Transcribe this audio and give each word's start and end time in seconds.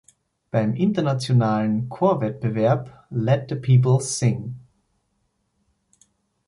Beim 0.49 0.73
internationalen 0.73 1.87
Chorwettbewerb 1.87 3.05
"Let 3.11 3.49
the 3.51 3.55
Peoples 3.55 4.17
Sing. 4.17 4.55